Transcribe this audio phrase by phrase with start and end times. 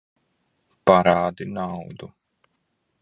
[0.89, 2.11] Parādi naudu!